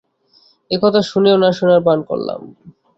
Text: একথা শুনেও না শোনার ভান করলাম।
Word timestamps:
একথা 0.71 1.01
শুনেও 1.11 1.37
না 1.37 1.49
শোনার 1.57 1.81
ভান 1.87 1.99
করলাম। 2.09 2.41